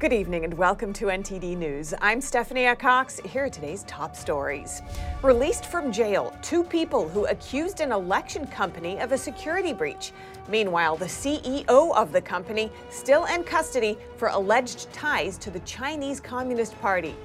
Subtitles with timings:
[0.00, 1.92] Good evening and welcome to NTD News.
[2.00, 3.18] I'm Stephanie Cox.
[3.18, 4.80] Here are today's top stories.
[5.24, 10.12] Released from jail, two people who accused an election company of a security breach.
[10.48, 11.66] Meanwhile, the CEO
[11.96, 17.16] of the company still in custody for alleged ties to the Chinese Communist Party.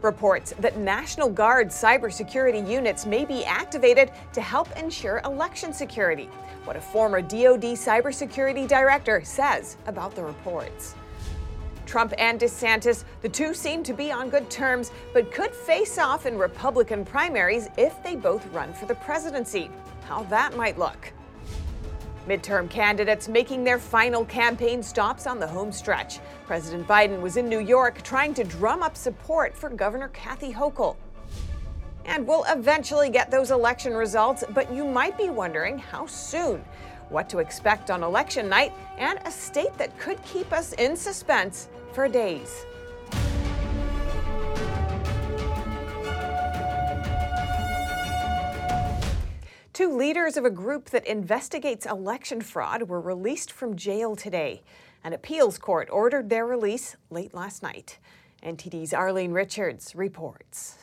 [0.00, 6.28] Reports that National Guard cybersecurity units may be activated to help ensure election security.
[6.64, 10.96] What a former DoD cybersecurity director says about the reports.
[11.92, 16.24] Trump and DeSantis, the two seem to be on good terms, but could face off
[16.24, 19.68] in Republican primaries if they both run for the presidency.
[20.04, 21.12] How that might look.
[22.26, 26.18] Midterm candidates making their final campaign stops on the home stretch.
[26.46, 30.96] President Biden was in New York trying to drum up support for Governor Kathy Hochul.
[32.06, 36.64] And we'll eventually get those election results, but you might be wondering how soon
[37.12, 41.68] what to expect on election night, and a state that could keep us in suspense
[41.92, 42.64] for days.
[49.72, 54.62] Two leaders of a group that investigates election fraud were released from jail today.
[55.02, 57.98] An appeals court ordered their release late last night.
[58.42, 60.81] NTD's Arlene Richards reports.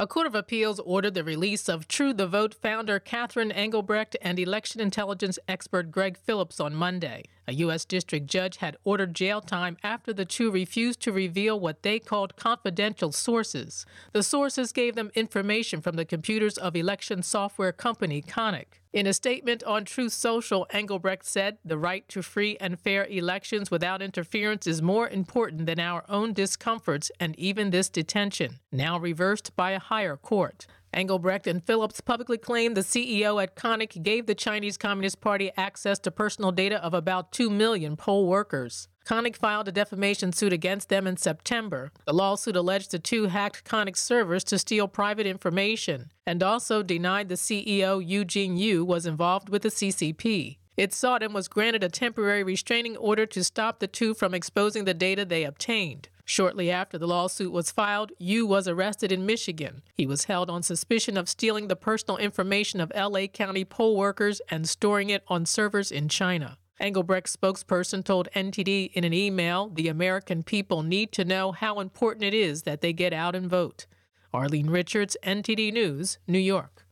[0.00, 4.38] A court of appeals ordered the release of True the Vote founder Catherine Engelbrecht and
[4.38, 7.24] election intelligence expert Greg Phillips on Monday.
[7.48, 7.84] A U.S.
[7.84, 12.36] district judge had ordered jail time after the two refused to reveal what they called
[12.36, 13.84] confidential sources.
[14.12, 18.77] The sources gave them information from the computers of election software company Konnech.
[18.90, 23.70] In a statement on Truth Social, Engelbrecht said the right to free and fair elections
[23.70, 29.54] without interference is more important than our own discomforts and even this detention, now reversed
[29.54, 30.66] by a higher court.
[30.94, 35.98] Engelbrecht and Phillips publicly claimed the CEO at Konnech gave the Chinese Communist Party access
[35.98, 38.88] to personal data of about 2 million poll workers.
[39.08, 41.90] Konnech filed a defamation suit against them in September.
[42.04, 47.30] The lawsuit alleged the two hacked Konnech's servers to steal private information and also denied
[47.30, 50.58] the CEO Eugene Yu was involved with the CCP.
[50.76, 54.84] It sought and was granted a temporary restraining order to stop the two from exposing
[54.84, 56.10] the data they obtained.
[56.26, 59.80] Shortly after the lawsuit was filed, Yu was arrested in Michigan.
[59.94, 64.42] He was held on suspicion of stealing the personal information of LA County poll workers
[64.50, 66.58] and storing it on servers in China.
[66.80, 72.24] Engelbrecht's spokesperson told NTD in an email the American people need to know how important
[72.24, 73.86] it is that they get out and vote.
[74.32, 76.84] Arlene Richards, NTD News, New York.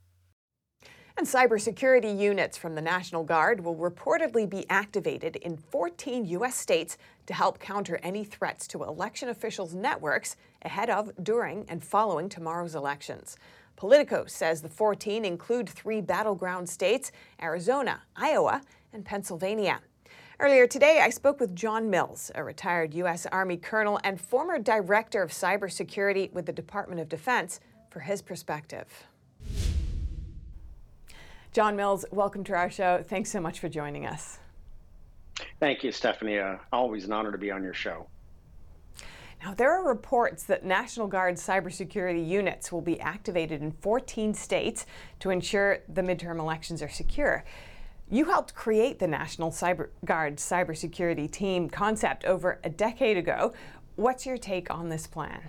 [1.18, 6.56] And cybersecurity units from the National Guard will reportedly be activated in 14 U.S.
[6.56, 12.28] states to help counter any threats to election officials' networks ahead of, during, and following
[12.28, 13.38] tomorrow's elections.
[13.76, 18.60] Politico says the 14 include three battleground states Arizona, Iowa,
[18.96, 19.80] and Pennsylvania.
[20.40, 23.26] Earlier today, I spoke with John Mills, a retired U.S.
[23.26, 28.86] Army colonel and former director of cybersecurity with the Department of Defense, for his perspective.
[31.52, 33.02] John Mills, welcome to our show.
[33.06, 34.38] Thanks so much for joining us.
[35.60, 36.38] Thank you, Stephanie.
[36.38, 38.06] Uh, always an honor to be on your show.
[39.42, 44.86] Now, there are reports that National Guard cybersecurity units will be activated in 14 states
[45.20, 47.44] to ensure the midterm elections are secure.
[48.08, 53.52] You helped create the National Cyber Guard cybersecurity team concept over a decade ago.
[53.96, 55.42] What's your take on this plan?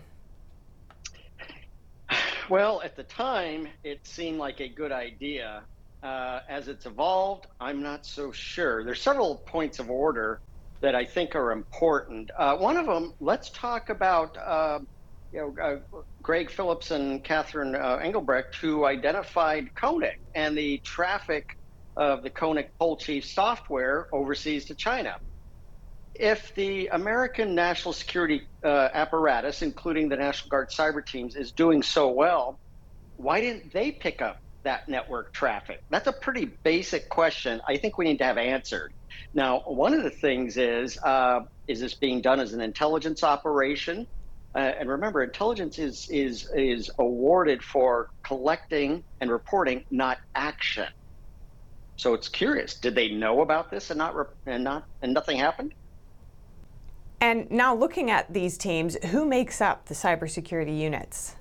[2.50, 5.64] Well, at the time, it seemed like a good idea
[6.02, 8.84] uh, as it's evolved, I'm not so sure.
[8.84, 10.40] There's several points of order
[10.80, 12.32] that I think are important.
[12.38, 14.80] Uh, one of them, let's talk about uh,
[15.34, 21.57] you know uh, Greg Phillips and Catherine uh, Engelbrecht, who identified Konnech and the traffic
[21.98, 25.16] of the Konnech poll chief software overseas to China.
[26.14, 31.84] If the American national security uh, apparatus, including the National Guard cyber teams, is doing
[31.84, 32.60] so well,
[33.18, 35.82] why didn't they pick up that network traffic?
[35.90, 38.94] That's a pretty basic question I think we need to have answered.
[39.34, 44.08] Now, one of the things is uh, is this being done as an intelligence operation?
[44.56, 50.88] Uh, and remember, intelligence is is is awarded for collecting and reporting, not action.
[51.98, 52.76] So it's curious.
[52.76, 54.16] Did they know about this and not
[54.46, 55.74] and not and nothing happened?
[57.20, 61.36] And now, looking at these teams, who makes up the cybersecurity units?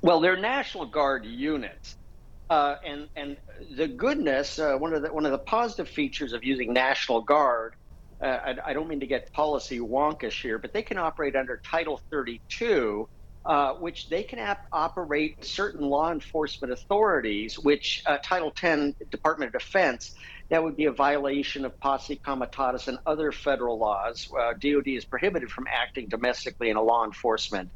[0.00, 1.96] Well, they're National Guard units.
[2.48, 3.36] Uh, and and
[3.76, 7.74] the goodness, uh, one of the one of the positive features of using National Guard,
[8.22, 11.56] uh, I, I, don't mean to get policy wonkish here, but they can operate under
[11.64, 13.08] Title 32,
[13.46, 19.54] uh, which they can ap- operate certain law enforcement authorities, which uh, Title 10 Department
[19.54, 20.14] of Defense
[20.50, 24.26] that would be a violation of posse comitatus and other federal laws.
[24.38, 27.70] Uh, DOD is prohibited from acting domestically in a law enforcement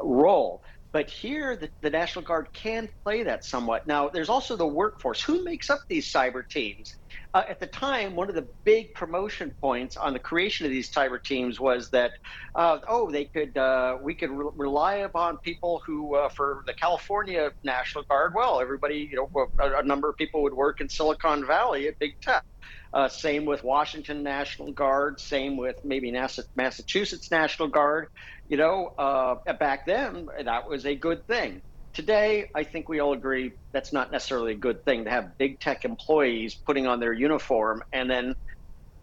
[0.00, 0.62] role.
[0.92, 3.86] But here, the, the, National Guard can play that somewhat.
[3.86, 5.22] Now, there's also the workforce.
[5.22, 6.94] Who makes up these cyber teams?
[7.34, 10.90] Uh, at the time, one of the big promotion points on the creation of these
[10.90, 12.10] cyber teams was that,
[12.54, 16.74] uh, oh, they could, uh, we could re- rely upon people who, uh, for the
[16.74, 20.90] California National Guard, well, everybody, you know, a, a number of people would work in
[20.90, 22.44] Silicon Valley at big tech.
[22.92, 25.18] Uh, same with Washington National Guard.
[25.18, 26.12] Same with maybe
[26.54, 28.08] Massachusetts National Guard.
[28.48, 31.62] You know, uh, back then that was a good thing.
[31.92, 35.60] Today, I think we all agree that's not necessarily a good thing to have big
[35.60, 38.34] tech employees putting on their uniform and then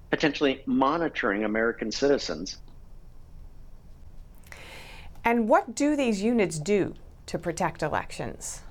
[0.10, 2.58] potentially monitoring American citizens.
[5.24, 6.96] And what do these units do
[7.28, 8.62] to protect elections?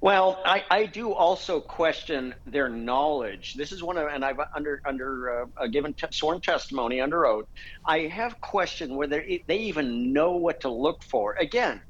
[0.00, 3.54] Well, I, I do also question their knowledge.
[3.54, 7.26] This is one of, and I've under under uh, a given te- sworn testimony under
[7.26, 7.46] oath.
[7.84, 11.34] I have questioned whether it, they even know what to look for.
[11.38, 11.82] Again,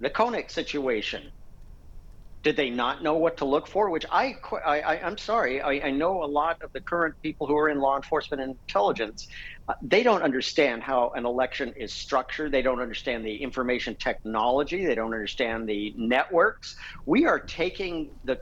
[0.00, 1.30] the Konnech situation.
[2.42, 3.90] Did they not know what to look for?
[3.90, 7.54] Which I, I, am sorry, I, I, know a lot of the current people who
[7.54, 9.28] are in law enforcement and intelligence.
[9.68, 12.50] Uh, they don't understand how an election is structured.
[12.50, 14.86] They don't understand the information technology.
[14.86, 16.76] They don't understand the networks.
[17.04, 18.40] We are taking the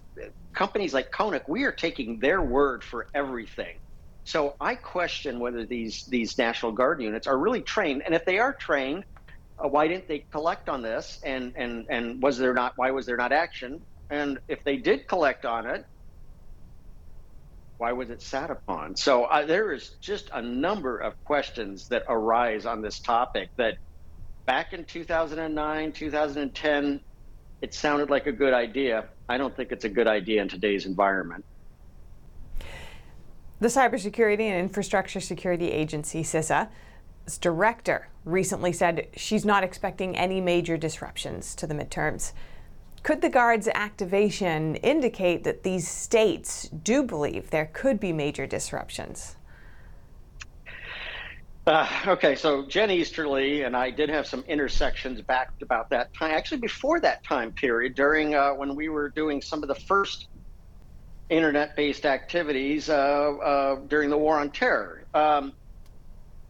[0.52, 1.48] companies like Konnech.
[1.48, 3.78] We are taking their word for everything.
[4.22, 8.38] So I question whether these these National Guard units are really trained, and if they
[8.38, 9.04] are trained,
[9.62, 11.20] uh, why didn't they collect on this?
[11.24, 12.74] And and and was there not?
[12.76, 13.80] Why was there not action?
[14.10, 15.84] And if they did collect on it,
[17.78, 18.96] why was it sat upon?
[18.96, 23.78] So uh, there is just a number of questions that arise on this topic that
[24.46, 27.00] back in 2009, 2010,
[27.60, 29.08] it sounded like a good idea.
[29.28, 31.44] I don't think it's a good idea in today's environment.
[33.60, 36.68] The Cybersecurity and Infrastructure Security Agency, CISA,
[37.36, 42.32] director recently said she's not expecting any major disruptions to the midterms.
[43.02, 49.36] Could the Guard's activation indicate that these states do believe there could be major disruptions?
[51.66, 56.30] Uh, okay, so Jen Easterly and I did have some intersections back about that time,
[56.30, 60.28] actually before that time period, during uh, when we were doing some of the first
[61.28, 65.04] internet based activities uh, uh during the War on Terror.
[65.12, 65.52] Um,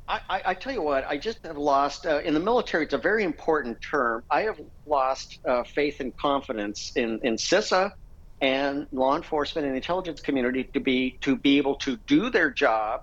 [0.08, 2.84] I, I, tell you what, I just have lost uh, in the military.
[2.84, 4.22] It's a very important term.
[4.30, 7.90] I have lost uh, faith and confidence in in CISA
[8.40, 13.00] and law enforcement and intelligence community to be to be able to do their job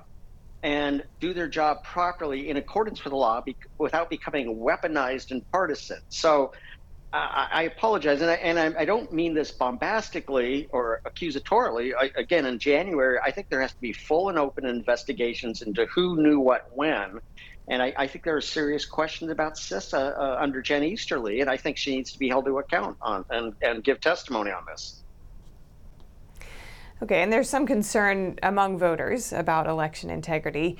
[0.63, 5.43] and do their job properly in accordance with the law be, without becoming weaponized and
[5.51, 5.99] partisan.
[6.09, 6.51] So
[7.15, 11.93] I, I apologize, and, I, and I, I, don't mean this bombastically or accusatorily.
[12.17, 16.21] again, in January, I think there has to be full and open investigations into who
[16.21, 17.19] knew what when.
[17.67, 21.57] And I, think there are serious questions about CISA uh, under Jen Easterly, and I
[21.57, 25.01] think she needs to be held to account on and, and give testimony on this.
[27.01, 30.77] Okay, and there's some concern among voters about election integrity.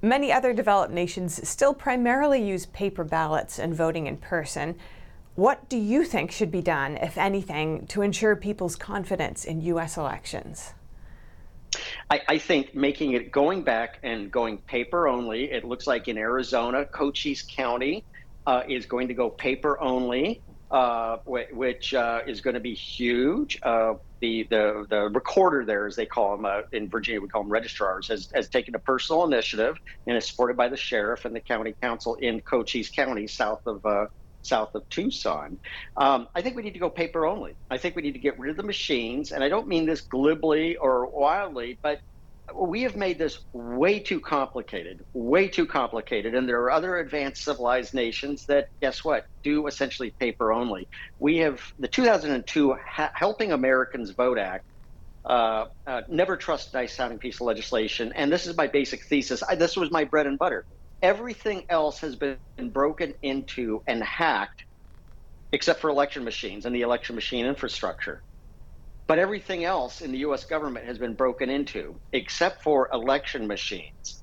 [0.00, 4.76] Many other developed nations still primarily use paper ballots and voting in person.
[5.34, 9.96] What do you think should be done, if anything, to ensure people's confidence in U.S.
[9.96, 10.74] elections?
[12.10, 15.50] I, I, think making it going back and going paper only.
[15.50, 18.04] It looks like in Arizona, Cochise County
[18.46, 23.58] uh, is going to go paper only, uh, which uh, is going to be huge.
[23.62, 27.42] Uh, the, the the recorder there, as they call them uh, in Virginia, we call
[27.42, 31.34] them registrars, has, has taken a personal initiative and is supported by the sheriff and
[31.34, 34.06] the county council in Cochise County, south of uh,
[34.42, 35.58] south of Tucson.
[35.96, 37.56] Um, I think we need to go paper only.
[37.70, 39.32] I think we need to get rid of the machines.
[39.32, 42.00] And I don't mean this glibly or wildly, but
[42.54, 46.34] we have made this way too complicated, way too complicated.
[46.34, 50.88] And there are other advanced civilized nations that, guess what, do essentially paper only.
[51.18, 54.64] We have the 2002 ha- Helping Americans Vote Act.
[55.24, 58.12] Uh, uh, never trust nice sounding piece of legislation.
[58.16, 59.42] And this is my basic thesis.
[59.48, 60.66] I, this was my bread and butter.
[61.02, 62.38] Everything else has been
[62.72, 64.64] broken into and hacked,
[65.52, 68.22] except for election machines and the election machine infrastructure.
[69.08, 74.22] But everything else in the US government has been broken into, except for election machines.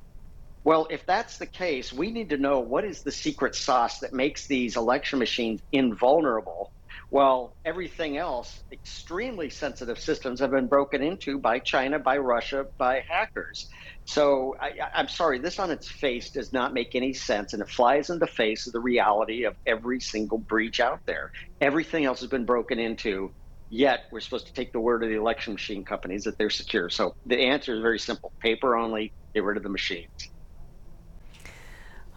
[0.65, 4.13] Well, if that's the case, we need to know what is the secret sauce that
[4.13, 6.71] makes these election machines invulnerable
[7.09, 13.03] while everything else, extremely sensitive systems have been broken into by China, by Russia, by
[13.09, 13.67] hackers.
[14.10, 17.70] So I, am sorry, this on its face does not make any sense, and it
[17.70, 21.32] flies in the face of the reality of every single breach out there.
[21.62, 23.32] Everything else has been broken into,
[23.70, 26.89] Yet we're supposed to take the word of the election machine companies that they're secure.
[26.89, 30.32] So the answer is very simple paper only, get rid of the machines.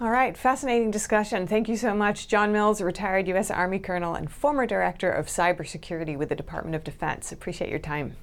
[0.01, 1.47] All right, fascinating discussion.
[1.47, 3.51] Thank you so much, John Mills, retired U.S.
[3.51, 7.33] Army colonel and former director of cybersecurity with the Department of Defense.
[7.33, 8.17] Appreciate your time.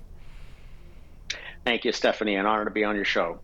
[1.66, 2.36] Thank you, Stephanie.
[2.36, 3.42] An honor to be on your show.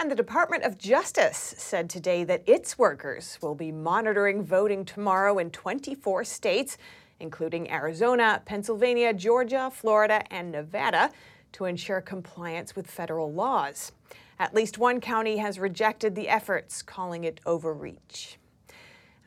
[0.00, 5.38] And the Department of Justice said today that its workers will be monitoring voting tomorrow
[5.38, 6.78] in 24 states,
[7.18, 11.10] including Arizona, Pennsylvania, Georgia, Florida, and Nevada,
[11.50, 13.90] to ensure compliance with federal laws.
[14.38, 18.37] At least one county has rejected the efforts, calling it overreach.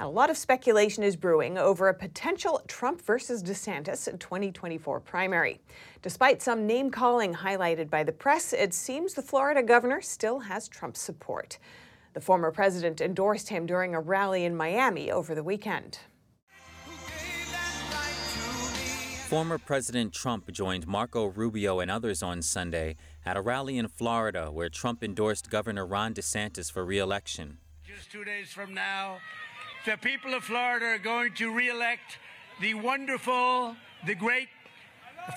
[0.02, 5.62] A lot of speculation is brewing over a potential Trump versus DeSantis 2024 primary.
[6.02, 10.68] Despite some name calling highlighted by the press, it seems the Florida governor still has
[10.68, 11.60] Trump's support.
[12.14, 16.00] The former president endorsed him during a rally in Miami over the weekend.
[19.30, 24.50] Former President Trump joined Marco Rubio and others on Sunday at a rally in Florida
[24.50, 27.60] where Trump endorsed Governor Ron DeSantis for re-election.
[27.86, 29.20] Just two days from now,
[29.86, 32.20] the people of Florida are going to reelect
[32.60, 34.50] the wonderful, the great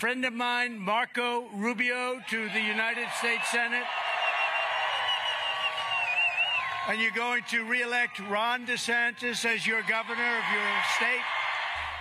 [0.01, 3.85] friend of mine, Marco Rubio, to the United States Senate.
[6.89, 11.23] And you're going to reelect Ron DeSantis as your governor of your state.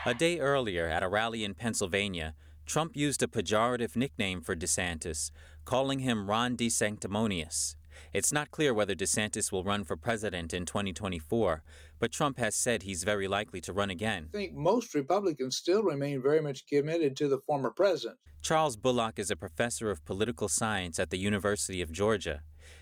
[0.06, 2.36] A day earlier, at a rally in Pennsylvania,
[2.66, 5.32] Trump used a pejorative nickname for DeSantis,
[5.64, 7.76] calling him Ron DeSanctimonious.
[8.14, 11.64] It's not clear whether DeSantis will run for president in 2024,
[12.00, 14.30] but Trump has said he's very likely to run again.
[14.34, 18.18] I think most Republicans still remain very much committed to the former president.
[18.42, 22.42] Charles Bullock is a professor of political science at the University of Georgia.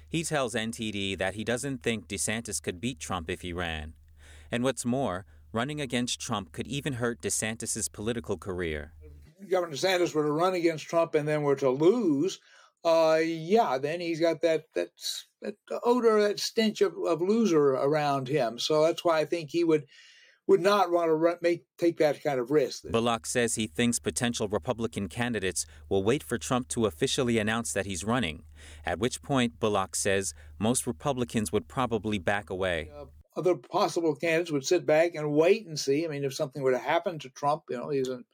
[0.09, 3.93] He tells NTD that he doesn't think DeSantis could beat Trump if he ran.
[4.51, 8.93] And what's more, running against Trump could even hurt DeSantis's political career.
[9.49, 12.39] Governor DeSantis were to run against Trump and then were to lose,
[12.83, 14.89] uh, yeah, then he's got that that
[15.41, 18.59] that odor, that stench of, of loser around him.
[18.59, 19.85] So that's why I think he would
[20.47, 22.83] would not want to run, make take that kind of risk.
[22.89, 27.85] Bullock says he thinks potential Republican candidates will wait for Trump to officially announce that
[27.85, 28.43] he's running.
[28.85, 32.89] At which point, Bullock says most Republicans would probably back away.
[32.95, 33.05] Uh,
[33.37, 36.03] other possible candidates would sit back and wait and see.
[36.03, 38.25] I mean, if something were to happen to Trump, you know, he's an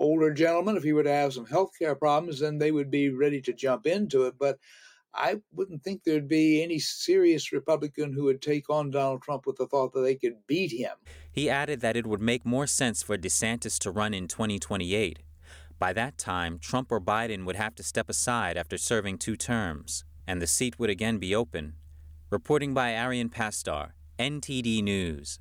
[0.00, 3.10] older gentleman, if he were to have some health care problems, then they would be
[3.10, 4.34] ready to jump into it.
[4.38, 4.58] But
[5.14, 9.56] I wouldn't think there'd be any serious Republican who would take on Donald Trump with
[9.56, 10.92] the thought that they could beat him.
[11.30, 15.20] He added that it would make more sense for DeSantis to run in 2028.
[15.78, 20.04] By that time, Trump or Biden would have to step aside after serving two terms,
[20.26, 21.74] and the seat would again be open.
[22.30, 25.40] Reporting by Arian Pastar, NTD News.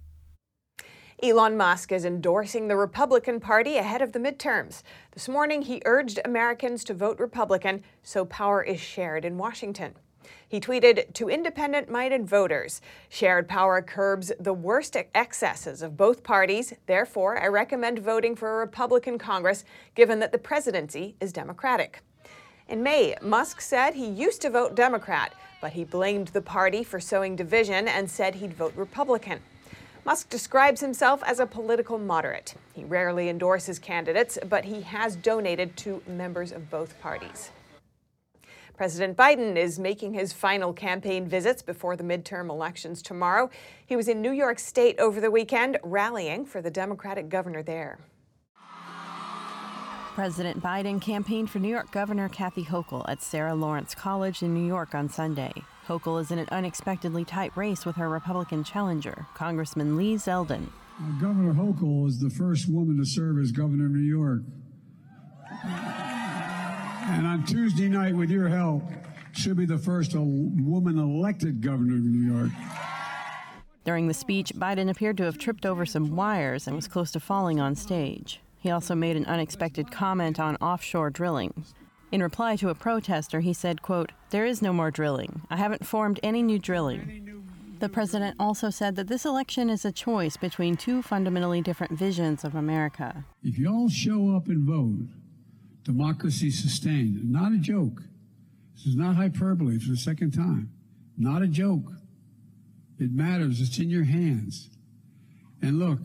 [1.21, 4.83] Elon Musk is endorsing the Republican Party ahead of the midterms.
[5.11, 9.95] This morning, he urged Americans to vote Republican so power is shared in Washington.
[10.47, 16.73] He tweeted to independent minded voters Shared power curbs the worst excesses of both parties.
[16.85, 22.01] Therefore, I recommend voting for a Republican Congress, given that the presidency is Democratic.
[22.69, 27.01] In May, Musk said he used to vote Democrat, but he blamed the party for
[27.01, 29.41] sowing division and said he'd vote Republican.
[30.09, 32.55] Musk describes himself as a political moderate.
[32.73, 37.51] He rarely endorses candidates, but he has donated to members of both parties.
[38.75, 43.51] President Biden is making his final campaign visits before the midterm elections tomorrow.
[43.85, 47.99] He was in New York State over the weekend, rallying for the Democratic governor there.
[50.15, 54.65] President Biden campaigned for New York Governor Kathy Hochul at Sarah Lawrence College in New
[54.65, 55.53] York on Sunday.
[55.89, 60.67] Hochul is in an unexpectedly tight race with her Republican challenger, Congressman Lee Zeldin.
[61.01, 64.41] Uh, governor Hochul is the first woman to serve as governor of New York.
[65.63, 68.83] And on Tuesday night, with your help,
[69.31, 72.51] she'll be the first woman elected governor of New York.
[73.83, 77.19] During the speech, Biden appeared to have tripped over some wires and was close to
[77.19, 78.41] falling on stage.
[78.59, 81.65] He also made an unexpected comment on offshore drilling.
[82.11, 85.41] In reply to a protester, he said, quote, There is no more drilling.
[85.49, 87.43] I haven't formed any new drilling.
[87.79, 92.43] The president also said that this election is a choice between two fundamentally different visions
[92.43, 93.23] of America.
[93.43, 95.07] If you all show up and vote,
[95.83, 97.31] democracy sustained.
[97.31, 98.01] Not a joke.
[98.75, 100.71] This is not hyperbole for the second time.
[101.15, 101.91] Not a joke.
[102.97, 103.61] It matters.
[103.61, 104.69] It's in your hands.
[105.61, 105.99] And look,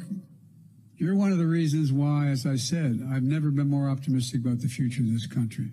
[0.96, 4.60] you're one of the reasons why, as I said, I've never been more optimistic about
[4.60, 5.70] the future of this country.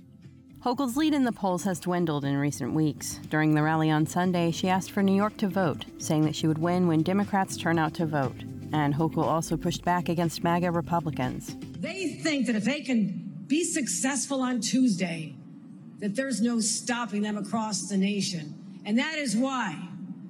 [0.64, 3.20] Hochul's lead in the polls has dwindled in recent weeks.
[3.32, 6.46] During the rally on Sunday, she asked for New York to vote, saying that she
[6.46, 8.44] would win when Democrats turn out to vote.
[8.72, 11.56] And Hochul also pushed back against MAGA Republicans.
[11.80, 15.34] They think that if they can be successful on Tuesday,
[15.98, 18.54] that there's no stopping them across the nation.
[18.86, 19.80] And that is why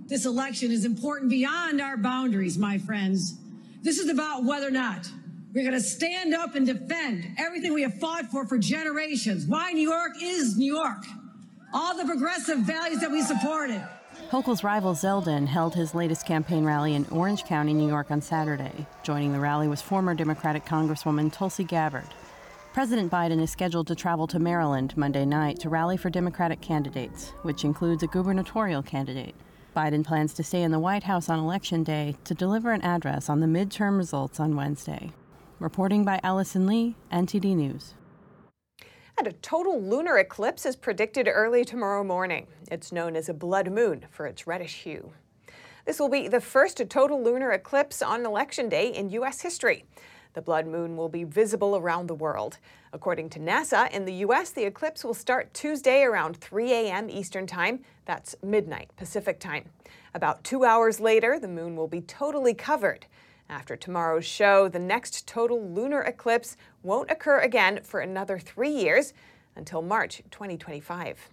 [0.06, 3.38] this election is important beyond our boundaries, my friends.
[3.82, 5.12] This is about whether or not
[5.54, 9.46] we're going to stand up and defend everything we have fought for for generations.
[9.46, 11.04] Why New York is New York.
[11.74, 13.82] All the progressive values that we supported.
[14.30, 18.86] Hochul's rival Zeldin held his latest campaign rally in Orange County, New York on Saturday.
[19.04, 22.08] Joining the rally was former Democratic Congresswoman Tulsi Gabbard.
[22.74, 27.32] President Biden is scheduled to travel to Maryland Monday night to rally for Democratic candidates,
[27.42, 29.36] which includes a gubernatorial candidate.
[29.76, 33.30] Biden plans to stay in the White House on Election Day to deliver an address
[33.30, 35.12] on the midterm results on Wednesday.
[35.62, 37.94] Reporting by Allison Lee, NTD News.
[39.16, 42.48] And a total lunar eclipse is predicted early tomorrow morning.
[42.72, 45.14] It's known as a blood moon for its reddish hue.
[45.86, 49.42] This will be the first total lunar eclipse on Election Day in U.S.
[49.42, 49.86] history.
[50.34, 52.58] The blood moon will be visible around the world.
[52.92, 57.08] According to NASA, in the U.S., the eclipse will start Tuesday around 3 a.m.
[57.08, 57.82] Eastern Time.
[58.06, 59.70] That's midnight Pacific Time.
[60.16, 63.06] About two hours later, the moon will be totally covered.
[63.52, 69.14] After tomorrow's show, the next total lunar eclipse won't occur again for another three years
[69.58, 71.28] until March 2025.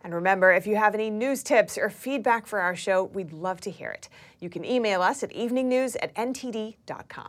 [0.00, 3.60] And remember, if you have any news tips or feedback for our show, we'd love
[3.60, 4.08] to hear it.
[4.40, 7.28] You can email us at eveningnews at ntd.com.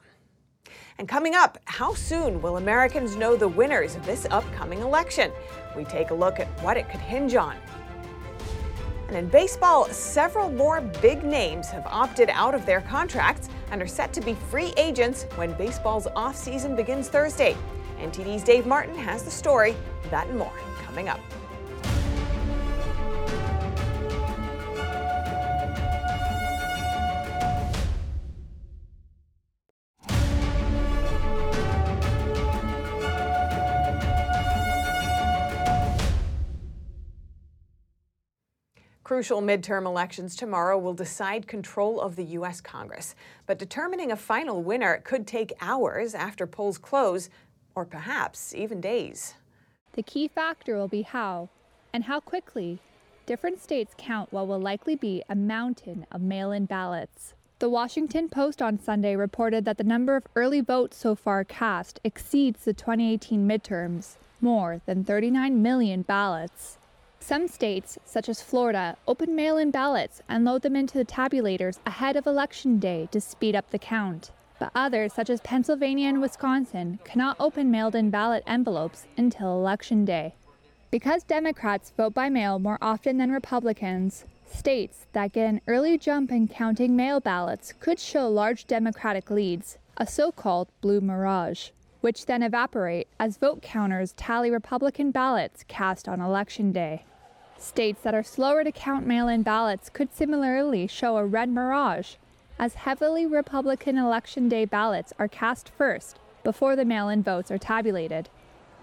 [0.98, 5.30] And coming up, how soon will Americans know the winners of this upcoming election?
[5.76, 7.58] We take a look at what it could hinge on.
[9.08, 13.88] And in baseball, several more big names have opted out of their contracts and are
[13.88, 17.56] set to be free agents when baseball's offseason begins Thursday.
[18.00, 19.76] NTD's Dave Martin has the story,
[20.10, 20.54] that and more,
[20.86, 21.20] coming up.
[39.14, 42.60] Crucial midterm elections tomorrow will decide control of the U.S.
[42.60, 43.14] Congress.
[43.46, 47.30] But determining a final winner could take hours after polls close,
[47.76, 49.36] or perhaps even days.
[49.92, 51.50] The key factor will be how,
[51.94, 52.80] and how quickly,
[53.28, 57.36] different states count what will likely be a mountain of mail in ballots.
[57.60, 62.00] The Washington Post on Sunday reported that the number of early votes so far cast
[62.04, 66.80] exceeds the 2018 midterms, more than 39 million ballots.
[67.26, 71.80] Some states, such as Florida, open mail in ballots and load them into the tabulators
[71.86, 74.32] ahead of Election Day to speed up the count.
[74.60, 80.04] But others, such as Pennsylvania and Wisconsin, cannot open mailed in ballot envelopes until Election
[80.04, 80.36] Day.
[80.92, 86.30] Because Democrats vote by mail more often than Republicans, states that get an early jump
[86.30, 91.70] in counting mail ballots could show large Democratic leads, a so called blue mirage,
[92.02, 97.06] which then evaporate as vote counters tally Republican ballots cast on Election Day.
[97.64, 102.16] States that are slower to count mail in ballots could similarly show a red mirage,
[102.60, 107.58] as heavily Republican Election Day ballots are cast first before the mail in votes are
[107.58, 108.30] tabulated.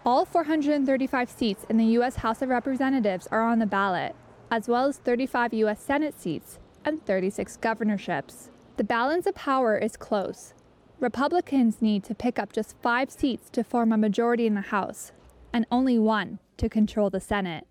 [0.04, 2.16] All 435 seats in the U.S.
[2.16, 4.16] House of Representatives are on the ballot,
[4.50, 5.80] as well as 35 U.S.
[5.80, 8.48] Senate seats and 36 governorships.
[8.78, 10.54] The balance of power is close.
[10.98, 15.12] Republicans need to pick up just five seats to form a majority in the House,
[15.52, 17.66] and only one to control the Senate.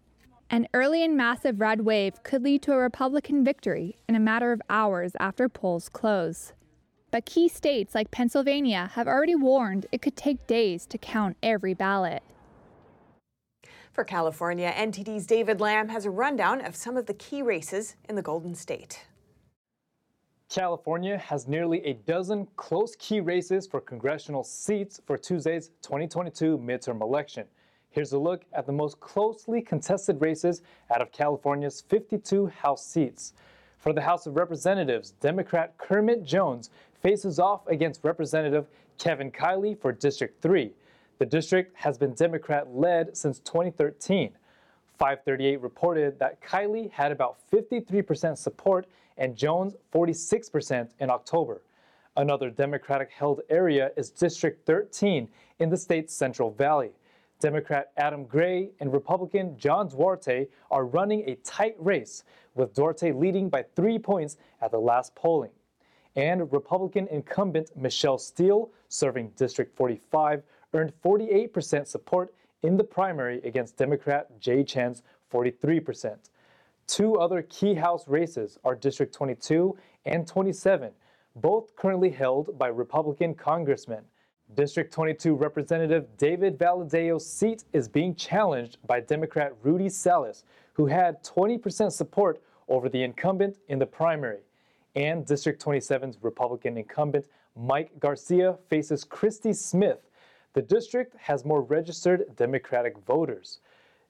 [0.51, 4.51] An early and massive red wave could lead to a Republican victory in a matter
[4.51, 6.53] of hours after polls close.
[7.11, 11.75] But key states like Pennsylvania have already warned it could take days to count every
[11.75, 12.23] ballot.
[13.93, 18.15] For California, NTD's David Lamb has a rundown of some of the key races in
[18.15, 19.05] the Golden State.
[20.49, 27.01] California has nearly a dozen close key races for congressional seats for Tuesday's 2022 midterm
[27.01, 27.45] election.
[27.91, 30.61] Here's a look at the most closely contested races
[30.93, 33.33] out of California's 52 House seats.
[33.79, 36.69] For the House of Representatives, Democrat Kermit Jones
[37.01, 38.67] faces off against Representative
[38.99, 40.71] Kevin Kiley for District 3.
[41.17, 44.33] The district has been Democrat led since 2013.
[44.99, 48.85] 538 reported that Kiley had about 53% support
[49.17, 51.61] and Jones 46% in October.
[52.17, 55.27] Another Democratic held area is District 13
[55.59, 56.91] in the state's Central Valley.
[57.39, 62.23] Democrat Adam Gray and Republican John Duarte are running a tight race,
[62.55, 65.51] with Duarte leading by three points at the last polling.
[66.15, 73.77] And Republican incumbent Michelle Steel, serving District 45, earned 48% support in the primary against
[73.77, 76.17] Democrat Jay Chen's 43%.
[76.87, 80.91] Two other key House races are District 22 and 27.
[81.35, 84.03] both currently held by Republican congressmen.
[84.55, 91.23] District 22 Representative David Valadao's seat is being challenged by Democrat Rudy Salas, who had
[91.23, 94.39] 20% support over the incumbent in the primary.
[94.95, 100.09] And District 27's Republican incumbent Mike Garcia faces Christy Smith.
[100.53, 103.59] The district has more registered Democratic voters.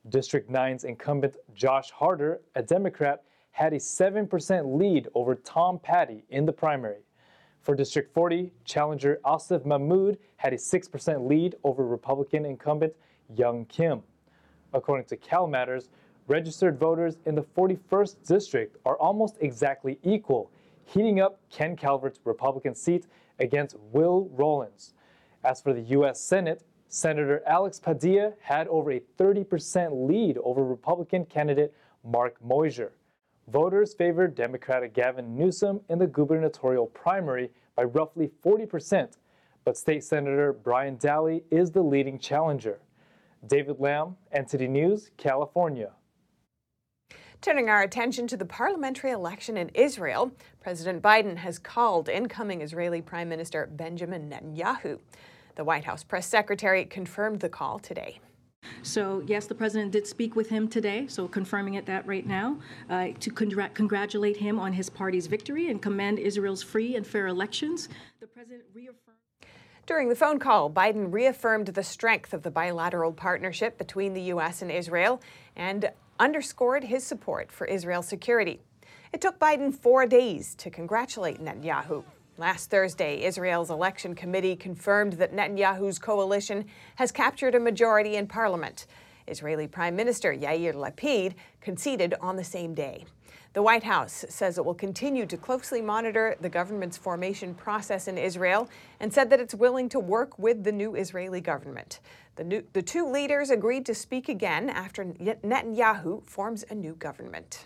[0.07, 6.45] District 9's incumbent Josh Harder, a Democrat, had a 7% lead over Tom Patti in
[6.45, 7.01] the primary.
[7.61, 12.93] For District 40, challenger Asif Mahmood had a 6% lead over Republican incumbent
[13.35, 14.01] Young Kim.
[14.73, 15.89] According to Cal Matters,
[16.27, 20.51] registered voters in the 41st district are almost exactly equal,
[20.85, 23.07] heating up Ken Calvert's Republican seat
[23.39, 24.93] against Will Rollins.
[25.43, 26.19] As for the U.S.
[26.21, 32.91] Senate, Senator Alex Padilla had over a 30% lead over Republican candidate Mark Meuser.
[33.51, 39.13] Voters favored Democratic Gavin Newsom in the gubernatorial primary by roughly 40%,
[39.65, 42.79] but State Senator Brian Dahle is the leading challenger.
[43.47, 45.93] David Lamb, NTD News, California.
[47.41, 53.01] Turning our attention to the parliamentary election in Israel, President Biden has called incoming Israeli
[53.01, 54.99] Prime Minister Benjamin Netanyahu.
[55.55, 58.19] The White House press secretary confirmed the call today.
[58.81, 62.57] So, yes, the president did speak with him today, so confirming it that right now,
[62.89, 67.27] uh, to congr- congratulate him on his party's victory and commend Israel's free and fair
[67.27, 67.89] elections.
[68.19, 69.17] The president reaffirmed.
[69.85, 74.61] During the phone call, Biden reaffirmed the strength of the bilateral partnership between the U.S.
[74.61, 75.21] and Israel
[75.55, 78.59] and underscored his support for Israel's security.
[79.11, 82.03] It took Biden four days to congratulate Netanyahu.
[82.39, 86.63] Last Thursday, Israel's election committee confirmed that Netanyahu's coalition
[86.95, 88.87] has captured a majority in parliament.
[89.27, 93.03] Israeli Prime Minister Yair Lapid conceded on the same day.
[93.51, 98.17] The White House says it will continue to closely monitor the government's formation process in
[98.17, 98.69] Israel
[99.01, 101.99] and said that it's willing to work with the new Israeli government.
[102.37, 107.65] The, new, the two leaders agreed to speak again after Netanyahu forms a new government.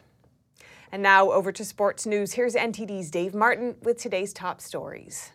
[0.94, 2.34] And now over to sports news.
[2.34, 5.32] Here's NTD's Dave Martin with today's top stories.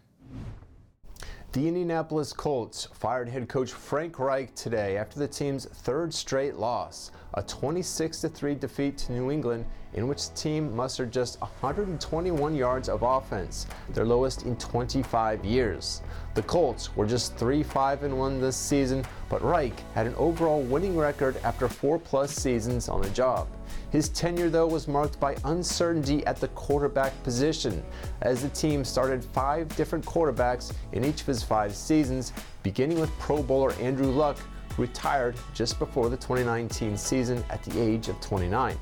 [1.51, 7.11] The Indianapolis Colts fired head coach Frank Reich today after the team's third straight loss,
[7.39, 12.89] a 26 3 defeat to New England in which the team mustered just 121 yards
[12.89, 16.03] of offense, their lowest in 25 years.
[16.35, 20.97] The Colts were just 3 5 1 this season, but Reich had an overall winning
[20.97, 23.47] record after four plus seasons on the job.
[23.91, 27.85] His tenure, though, was marked by uncertainty at the quarterback position,
[28.23, 32.33] as the team started five different quarterbacks in each of his five seasons,
[32.65, 34.39] beginning with Pro Bowler Andrew Luck,
[34.79, 38.79] retired just before the 2019 season at the age of 29.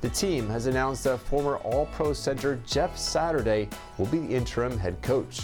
[0.00, 4.78] The team has announced that former All Pro center Jeff Saturday will be the interim
[4.78, 5.40] head coach.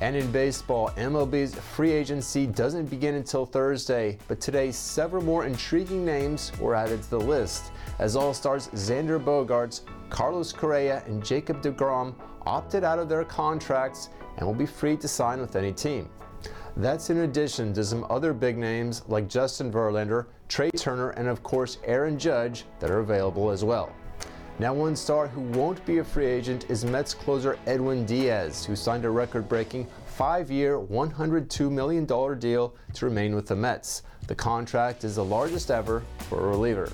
[0.00, 6.04] And in baseball, MLB's free agency doesn't begin until Thursday, but today several more intriguing
[6.04, 11.62] names were added to the list as All Stars Xander Bogaerts, Carlos Correa, and Jacob
[11.62, 12.14] DeGrom
[12.46, 16.08] opted out of their contracts and will be free to sign with any team.
[16.76, 21.42] That's in addition to some other big names like Justin Verlander, Trea Turner, and of
[21.42, 23.92] course Aaron Judge that are available as well.
[24.60, 28.74] Now, one star who won't be a free agent is Mets closer Edwin Diaz, who
[28.74, 32.04] signed a record breaking five year, $102 million
[32.40, 34.02] deal to remain with the Mets.
[34.26, 36.90] The contract is the largest ever for a reliever.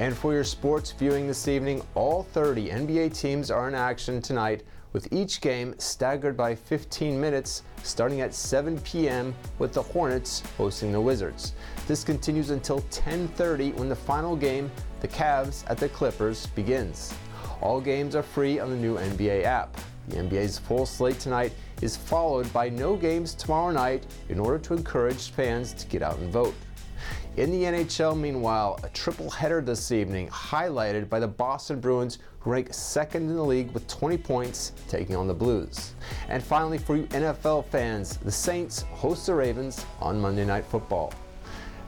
[0.00, 4.64] And for your sports viewing this evening, all 30 NBA teams are in action tonight,
[4.92, 9.34] with each game staggered by 15 minutes, starting at 7 p.m.
[9.58, 11.54] with the Hornets hosting the Wizards.
[11.86, 17.12] This continues until 10:30 when the final game the Cavs at the Clippers begins.
[17.60, 19.76] All games are free on the new NBA app.
[20.08, 24.74] The NBA's full slate tonight is followed by no games tomorrow night in order to
[24.74, 26.54] encourage fans to get out and vote.
[27.36, 32.50] In the NHL, meanwhile, a triple header this evening, highlighted by the Boston Bruins, who
[32.50, 35.94] rank second in the league with 20 points, taking on the Blues.
[36.28, 41.12] And finally, for you NFL fans, the Saints host the Ravens on Monday Night Football.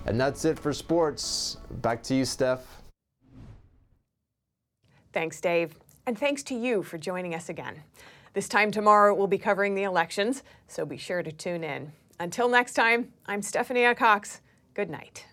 [0.06, 1.56] And that's it for sports.
[1.82, 2.82] Back to you, Steph.
[5.12, 5.74] Thanks, Dave.
[6.06, 7.82] And thanks to you for joining us again.
[8.34, 11.92] This time tomorrow, we'll be covering the elections, so be sure to tune in.
[12.18, 14.40] Until next time, I'm Stephanie Cox.
[14.74, 15.26] Good night.